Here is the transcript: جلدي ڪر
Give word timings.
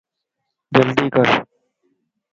جلدي 0.75 1.05
ڪر 1.15 1.27